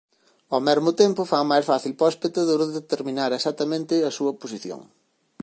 [0.53, 4.81] Ao mesmo tempo fan máis fácil para o espectador determinar exactamente a súa posición.